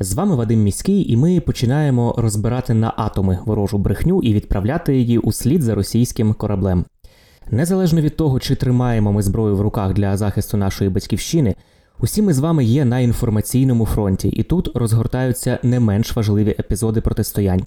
[0.00, 5.18] З вами Вадим Міський, і ми починаємо розбирати на атоми ворожу брехню і відправляти її
[5.18, 6.84] у слід за російським кораблем.
[7.50, 11.54] Незалежно від того, чи тримаємо ми зброю в руках для захисту нашої батьківщини,
[12.00, 17.00] усі ми з вами є на інформаційному фронті, і тут розгортаються не менш важливі епізоди
[17.00, 17.62] протистоянь.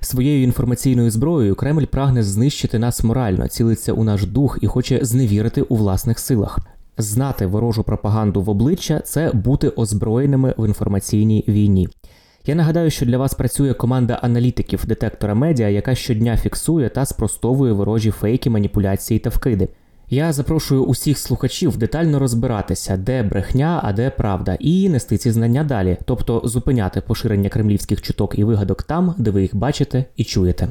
[0.00, 5.62] Своєю інформаційною зброєю Кремль прагне знищити нас морально, цілиться у наш дух і хоче зневірити
[5.62, 6.58] у власних силах.
[6.98, 11.88] Знати ворожу пропаганду в обличчя це бути озброєними в інформаційній війні.
[12.46, 17.72] Я нагадаю, що для вас працює команда аналітиків детектора медіа, яка щодня фіксує та спростовує
[17.72, 19.68] ворожі фейки, маніпуляції та вкиди.
[20.10, 25.64] Я запрошую усіх слухачів детально розбиратися, де брехня, а де правда, і нести ці знання
[25.64, 30.68] далі, тобто зупиняти поширення кремлівських чуток і вигадок там, де ви їх бачите і чуєте.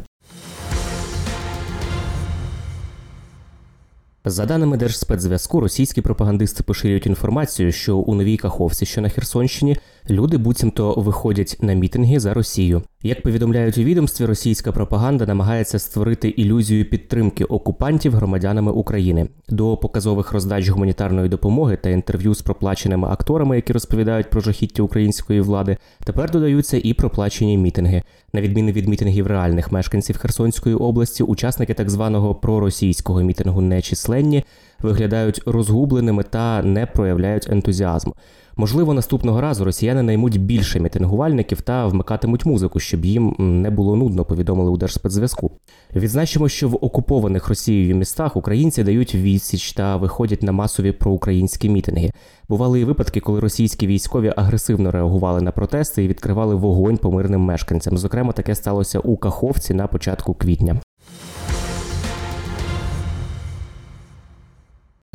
[4.27, 9.77] За даними Держспецзв'язку, російські пропагандисти поширюють інформацію, що у новій Каховці, що на Херсонщині,
[10.09, 12.81] люди буцімто виходять на мітинги за Росію.
[13.03, 19.27] Як повідомляють у відомстві, російська пропаганда намагається створити ілюзію підтримки окупантів громадянами України.
[19.49, 25.41] До показових роздач гуманітарної допомоги та інтерв'ю з проплаченими акторами, які розповідають про жахіття української
[25.41, 28.03] влади, тепер додаються і проплачені мітинги.
[28.33, 34.43] На відміну від мітингів реальних мешканців Херсонської області, учасники так званого проросійського мітингу нечисленні
[34.85, 38.15] виглядають розгубленими та не проявляють ентузіазму.
[38.57, 44.25] Можливо, наступного разу росіяни наймуть більше мітингувальників та вмикатимуть музику, щоб їм не було нудно,
[44.25, 45.51] повідомили у Держспецзв'язку.
[45.95, 52.11] Відзначимо, що в окупованих Росією містах українці дають відсіч та виходять на масові проукраїнські мітинги.
[52.49, 57.41] Бували і випадки, коли російські військові агресивно реагували на протести і відкривали вогонь по мирним
[57.41, 57.97] мешканцям.
[57.97, 60.81] Зокрема, таке сталося у Каховці на початку квітня.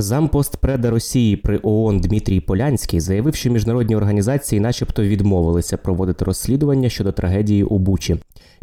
[0.00, 7.12] Зампостпреда Росії при ООН Дмитрій Полянський заявив, що міжнародні організації, начебто, відмовилися проводити розслідування щодо
[7.12, 8.16] трагедії у Бучі.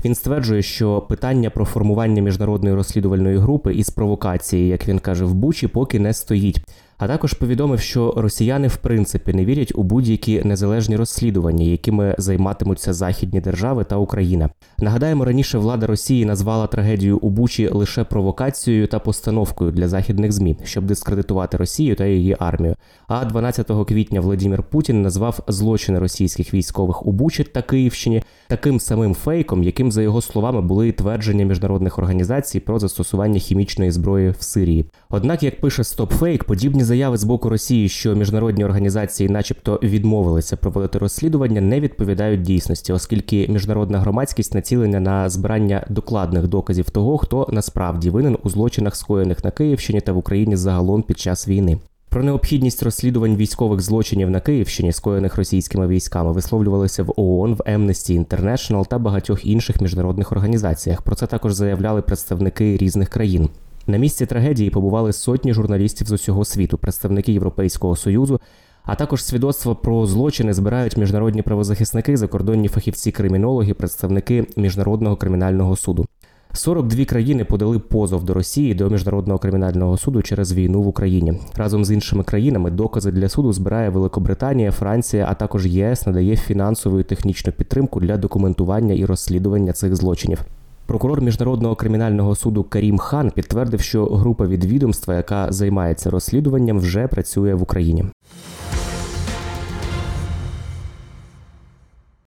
[0.06, 5.34] Він стверджує, що питання про формування міжнародної розслідувальної групи із провокації, як він каже, в
[5.34, 6.62] Бучі поки не стоїть.
[7.00, 12.94] А також повідомив, що росіяни в принципі не вірять у будь-які незалежні розслідування, якими займатимуться
[12.94, 14.50] західні держави та Україна.
[14.80, 20.58] Нагадаємо, раніше влада Росії назвала трагедію у Бучі лише провокацією та постановкою для західних змі,
[20.64, 22.76] щоб дискредитувати Росію та її армію.
[23.08, 29.14] А 12 квітня Владимир Путін назвав злочини російських військових у Бучі та Київщині таким самим
[29.14, 34.86] фейком, яким за його словами були твердження міжнародних організацій про застосування хімічної зброї в Сирії.
[35.10, 40.98] Однак, як пише StopFake, подібні заяви з боку Росії, що міжнародні організації, начебто, відмовилися проводити
[40.98, 48.10] розслідування, не відповідають дійсності, оскільки міжнародна громадськість націлена на збирання докладних доказів того, хто насправді
[48.10, 51.78] винен у злочинах, скоєних на Київщині та в Україні загалом під час війни.
[52.10, 58.26] Про необхідність розслідувань військових злочинів на Київщині, скоєних російськими військами, висловлювалися в ООН, в Amnesty
[58.26, 61.02] International та багатьох інших міжнародних організаціях.
[61.02, 63.50] Про це також заявляли представники різних країн.
[63.90, 68.42] На місці трагедії побували сотні журналістів з усього світу, представники Європейського союзу.
[68.84, 76.06] А також свідоцтва про злочини збирають міжнародні правозахисники, закордонні фахівці, кримінологи, представники міжнародного кримінального суду.
[76.54, 81.34] 42 країни подали позов до Росії до міжнародного кримінального суду через війну в Україні.
[81.56, 87.00] Разом з іншими країнами докази для суду збирає Великобританія, Франція, а також ЄС надає фінансову
[87.00, 90.46] і технічну підтримку для документування і розслідування цих злочинів.
[90.88, 97.08] Прокурор міжнародного кримінального суду Карім Хан підтвердив, що група від відомства, яка займається розслідуванням, вже
[97.08, 98.06] працює в Україні.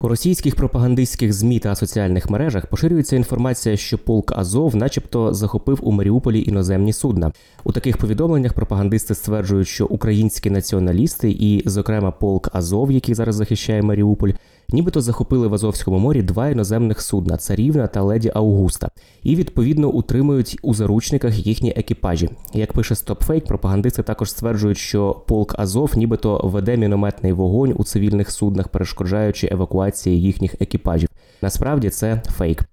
[0.01, 5.93] У російських пропагандистських змі та соціальних мережах поширюється інформація, що полк Азов, начебто, захопив у
[5.93, 7.33] Маріуполі іноземні судна.
[7.65, 13.83] У таких повідомленнях пропагандисти стверджують, що українські націоналісти, і, зокрема, полк Азов, який зараз захищає
[13.83, 14.31] Маріуполь,
[14.73, 18.91] нібито захопили в Азовському морі два іноземних судна царівна та леді Аугуста,
[19.23, 22.29] і відповідно утримують у заручниках їхні екіпажі.
[22.55, 28.31] Як пише StopFake, пропагандисти також стверджують, що полк Азов нібито веде мінометний вогонь у цивільних
[28.31, 31.09] суднах, перешкоджаючи евакуації їхніх екіпажів.
[31.43, 32.65] Насправді це фейк.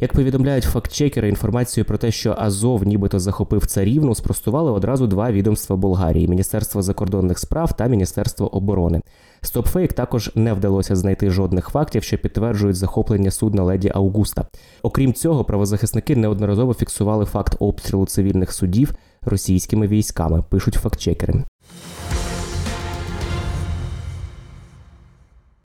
[0.00, 5.76] Як повідомляють фактчекери, інформацію про те, що Азов нібито захопив царівну, спростували одразу два відомства
[5.76, 9.00] Болгарії: Міністерство закордонних справ та Міністерство оборони.
[9.42, 14.46] Стопфейк також не вдалося знайти жодних фактів, що підтверджують захоплення судна леді Аугуста.
[14.82, 20.44] Окрім цього, правозахисники неодноразово фіксували факт обстрілу цивільних судів російськими військами.
[20.50, 21.44] Пишуть фактчекери.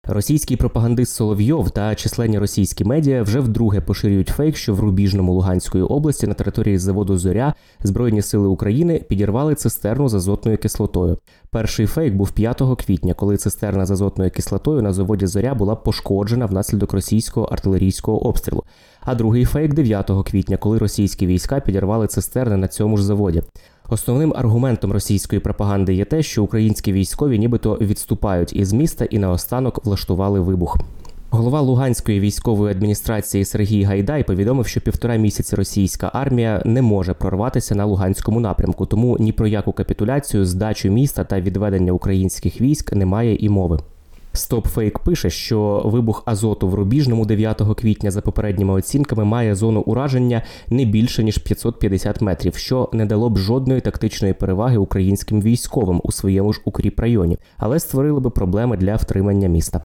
[0.08, 5.84] Російський пропагандист Соловйов та численні російські медіа вже вдруге поширюють фейк, що в Рубіжному Луганської
[5.84, 11.18] області на території заводу Зоря Збройні сили України підірвали цистерну з азотною кислотою.
[11.50, 16.46] Перший фейк був 5 квітня, коли цистерна з азотною кислотою на заводі Зоря була пошкоджена
[16.46, 18.64] внаслідок російського артилерійського обстрілу.
[19.00, 23.42] А другий фейк 9 квітня, коли російські війська підірвали цистерни на цьому ж заводі.
[23.88, 29.84] Основним аргументом російської пропаганди є те, що українські військові нібито відступають із міста і наостанок
[29.84, 30.78] влаштували вибух.
[31.30, 37.74] Голова Луганської військової адміністрації Сергій Гайдай повідомив, що півтора місяці російська армія не може прорватися
[37.74, 43.36] на Луганському напрямку, тому ні про яку капітуляцію, здачу міста та відведення українських військ немає
[43.40, 43.78] і мови.
[44.36, 50.42] StopFake пише, що вибух азоту в Рубіжному 9 квітня за попередніми оцінками має зону ураження
[50.68, 56.12] не більше ніж 550 метрів, що не дало б жодної тактичної переваги українським військовим у
[56.12, 59.85] своєму ж укріп районі, але створило би проблеми для втримання міста.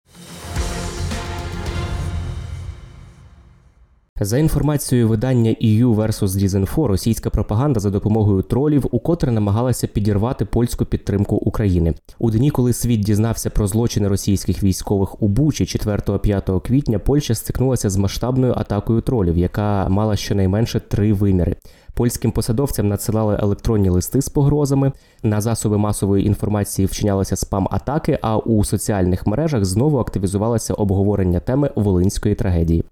[4.24, 10.84] За інформацією видання EU versus Disinfo, російська пропаганда за допомогою тролів укотре намагалася підірвати польську
[10.84, 11.94] підтримку України.
[12.18, 17.90] У дні, коли світ дізнався про злочини російських військових у Бучі 4-5 квітня, Польща стикнулася
[17.90, 21.56] з масштабною атакою тролів, яка мала щонайменше три виміри.
[21.94, 24.92] Польським посадовцям надсилали електронні листи з погрозами.
[25.22, 28.18] На засоби масової інформації вчинялися спам-атаки.
[28.22, 32.84] А у соціальних мережах знову активізувалося обговорення теми волинської трагедії.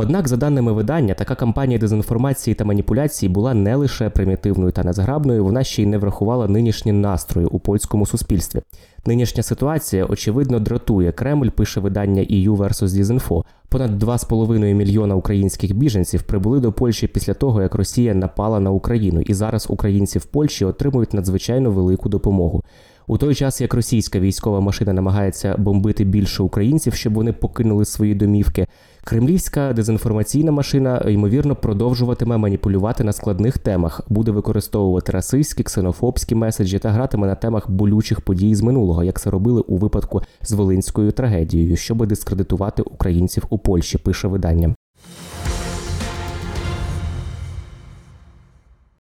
[0.00, 5.44] Однак, за даними видання, така кампанія дезінформації та маніпуляцій була не лише примітивною та незграбною,
[5.44, 8.60] вона ще й не врахувала нинішні настрої у польському суспільстві.
[9.06, 13.44] Нинішня ситуація, очевидно, дратує Кремль, пише видання EU versus Disinfo.
[13.68, 19.20] Понад 2,5 мільйона українських біженців прибули до Польщі після того, як Росія напала на Україну,
[19.20, 22.62] і зараз українці в Польщі отримують надзвичайно велику допомогу.
[23.06, 28.14] У той час як російська військова машина намагається бомбити більше українців, щоб вони покинули свої
[28.14, 28.66] домівки.
[29.08, 36.90] Кремлівська дезінформаційна машина ймовірно продовжуватиме маніпулювати на складних темах, буде використовувати расистські, ксенофобські меседжі та
[36.90, 41.76] гратиме на темах болючих подій з минулого, як це робили у випадку з Волинською трагедією,
[41.76, 43.98] щоб дискредитувати українців у Польщі.
[43.98, 44.74] Пише видання.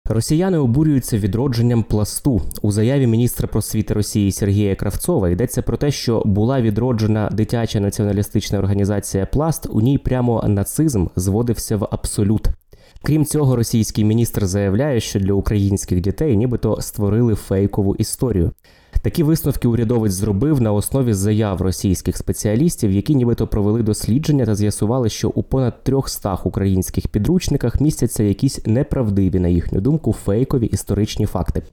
[0.10, 5.30] Росіяни обурюються відродженням пласту у заяві міністра просвіти Росії Сергія Кравцова.
[5.30, 9.68] Йдеться про те, що була відроджена дитяча націоналістична організація Пласт.
[9.70, 12.48] У ній прямо нацизм зводився в абсолют.
[13.02, 18.52] Крім цього, російський міністр заявляє, що для українських дітей нібито створили фейкову історію.
[19.04, 25.10] Такі висновки урядовець зробив на основі заяв російських спеціалістів, які нібито провели дослідження та з'ясували,
[25.10, 31.64] що у понад 300 українських підручниках містяться якісь неправдиві, на їхню думку, фейкові історичні факти.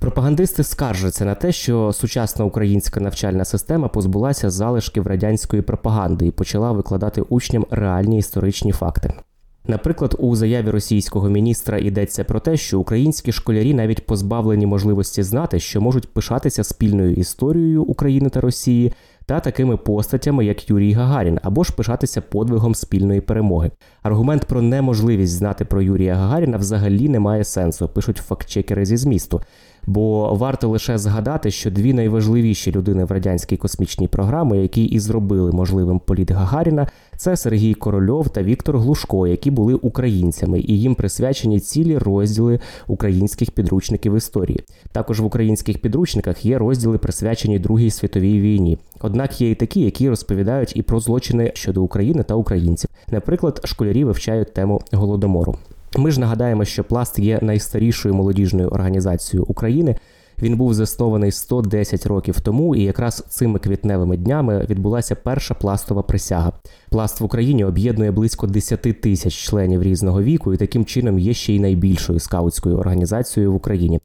[0.00, 6.72] Пропагандисти скаржаться на те, що сучасна українська навчальна система позбулася залишків радянської пропаганди і почала
[6.72, 9.12] викладати учням реальні історичні факти.
[9.66, 15.60] Наприклад, у заяві російського міністра йдеться про те, що українські школярі навіть позбавлені можливості знати,
[15.60, 18.92] що можуть пишатися спільною історією України та Росії
[19.26, 23.70] та такими постатями, як Юрій Гагарін, або ж пишатися подвигом спільної перемоги.
[24.02, 29.40] Аргумент про неможливість знати про Юрія Гагаріна взагалі не має сенсу, пишуть фактчекери зі змісту.
[29.86, 35.52] Бо варто лише згадати, що дві найважливіші людини в радянській космічній програмі, які і зробили
[35.52, 36.86] можливим політ Гагаріна,
[37.22, 43.50] це Сергій Корольов та Віктор Глушко, які були українцями, і їм присвячені цілі розділи українських
[43.50, 44.60] підручників історії.
[44.92, 48.78] Також в українських підручниках є розділи присвячені Другій світовій війні.
[49.00, 52.90] Однак є і такі, які розповідають і про злочини щодо України та українців.
[53.10, 55.56] Наприклад, школярі вивчають тему голодомору.
[55.96, 59.96] Ми ж нагадаємо, що пласт є найстарішою молодіжною організацією України.
[60.42, 66.52] Він був заснований 110 років тому, і якраз цими квітневими днями відбулася перша пластова присяга.
[66.90, 71.52] Пласт в Україні об'єднує близько 10 тисяч членів різного віку, і таким чином є ще
[71.52, 74.00] й найбільшою скаутською організацією в Україні.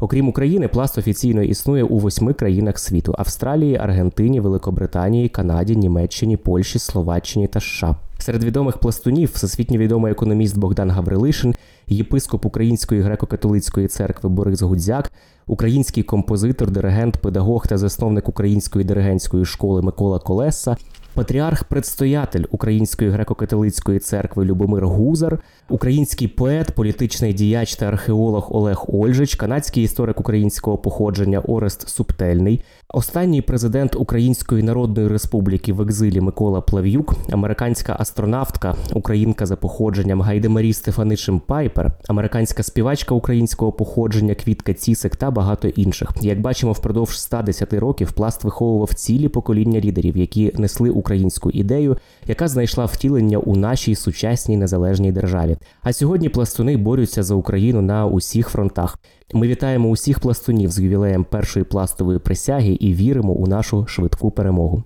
[0.00, 6.78] Окрім України, пласт офіційно існує у восьми країнах світу: Австралії, Аргентині, Великобританії, Канаді, Німеччині, Польщі,
[6.78, 7.96] Словаччині та США.
[8.18, 11.54] Серед відомих пластунів всесвітньо відомий економіст Богдан Гаврилишин,
[11.94, 15.12] єпископ Української греко-католицької церкви Борис Гудзяк,
[15.46, 20.76] український композитор, диригент, педагог та засновник української диригентської школи Микола Колеса,
[21.14, 25.38] патріарх-предстоятель Української греко-католицької церкви Любомир Гузар,
[25.68, 32.62] український поет, політичний діяч та археолог Олег Ольжич, канадський історик українського походження Орест Субтельний,
[32.92, 40.72] Останній президент Української Народної Республіки в екзилі Микола Плав'юк, американська астронавтка, українка за походженням Гайдемарі
[40.72, 46.10] Стефанишин Пайпер, американська співачка українського походження Квітка Цісик та багато інших.
[46.20, 52.48] Як бачимо, впродовж 110 років пласт виховував цілі покоління лідерів, які несли українську ідею, яка
[52.48, 55.56] знайшла втілення у нашій сучасній незалежній державі.
[55.82, 58.98] А сьогодні пластуни борються за Україну на усіх фронтах.
[59.32, 64.82] Ми вітаємо усіх пластунів з ювілеєм першої пластової присяги і віримо у нашу швидку перемогу.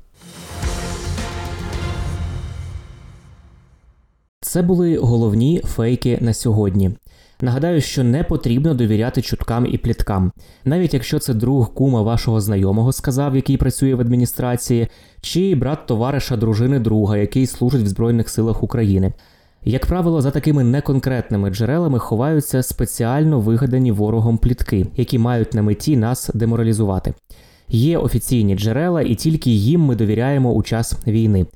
[4.41, 6.91] Це були головні фейки на сьогодні.
[7.45, 10.33] Нагадаю, що не потрібно довіряти чуткам і пліткам,
[10.65, 14.89] навіть якщо це друг кума вашого знайомого сказав, який працює в адміністрації,
[15.21, 19.13] чи брат товариша дружини друга, який служить в Збройних силах України.
[19.65, 25.97] Як правило, за такими неконкретними джерелами ховаються спеціально вигадані ворогом плітки, які мають на меті
[25.97, 27.15] нас деморалізувати.
[27.69, 31.47] Є офіційні джерела, і тільки їм ми довіряємо у час війни.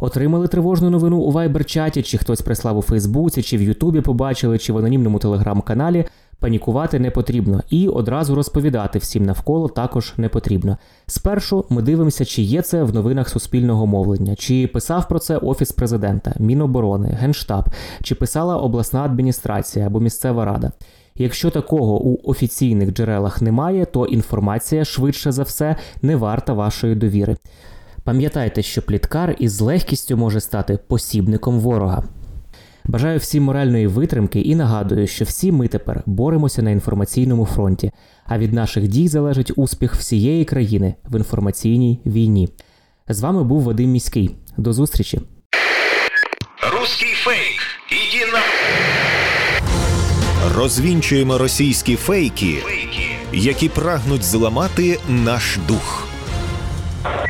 [0.00, 4.72] Отримали тривожну новину у Viber-чаті, чи хтось прислав у Фейсбуці, чи в Ютубі побачили, чи
[4.72, 6.04] в анонімному телеграм-каналі.
[6.38, 10.76] Панікувати не потрібно і одразу розповідати всім навколо також не потрібно.
[11.06, 15.72] Спершу ми дивимося, чи є це в новинах суспільного мовлення, чи писав про це офіс
[15.72, 17.64] президента, Міноборони, Генштаб,
[18.02, 20.72] чи писала обласна адміністрація або місцева рада.
[21.14, 27.36] Якщо такого у офіційних джерелах немає, то інформація швидше за все не варта вашої довіри.
[28.10, 32.04] Пам'ятайте, що пліткар із легкістю може стати посібником ворога.
[32.84, 37.92] Бажаю всім моральної витримки і нагадую, що всі ми тепер боремося на інформаційному фронті,
[38.26, 42.48] а від наших дій залежить успіх всієї країни в інформаційній війні.
[43.08, 44.30] З вами був Вадим Міський.
[44.56, 45.20] До зустрічі.
[46.72, 47.60] Русский фейк.
[47.90, 48.40] Иди на...
[50.56, 53.06] Розвінчуємо російські фейки, Фейки.
[53.32, 56.09] які прагнуть зламати наш дух.